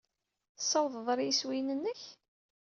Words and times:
Tessawḍed 0.57 0.97
ɣer 1.07 1.17
yiswiyen-nnek? 1.21 2.01